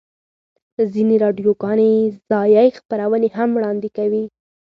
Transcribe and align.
ځینې 0.93 1.15
راډیوګانې 1.23 1.91
ځایی 2.29 2.75
خپرونې 2.77 3.29
هم 3.37 3.49
وړاندې 3.53 3.89
کوي 3.97 4.23